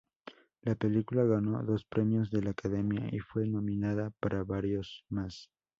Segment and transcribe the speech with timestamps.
[0.63, 5.51] La película ganó dos premios de la academia y fue nominada para varios más.